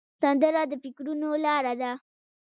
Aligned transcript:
سندره 0.21 0.63
د 0.71 0.73
فکرونو 0.83 1.29
لاره 1.45 1.73
ده 1.81 1.91